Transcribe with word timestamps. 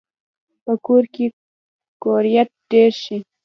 په 0.63 0.73
کور 0.85 1.03
کې 1.15 1.25
کورت 2.03 2.49
ډیر 2.71 2.91
شي 3.03 3.17